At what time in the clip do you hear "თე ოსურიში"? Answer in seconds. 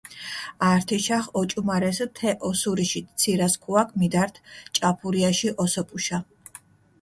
2.17-3.01